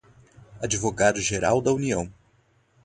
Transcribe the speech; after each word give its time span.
advogado-geral 0.59 1.61
da 1.61 1.71
União 1.75 2.11